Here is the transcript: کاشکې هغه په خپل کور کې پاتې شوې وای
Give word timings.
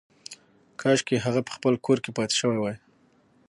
کاشکې 0.81 1.23
هغه 1.25 1.41
په 1.47 1.51
خپل 1.57 1.73
کور 1.85 1.97
کې 2.03 2.11
پاتې 2.17 2.35
شوې 2.39 2.59
وای 2.61 2.77